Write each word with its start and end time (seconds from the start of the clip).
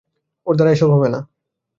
ওর 0.47 0.53
দ্বারা 0.55 0.71
এসব 0.71 0.89
হবে 0.95 1.07
না। 1.09 1.19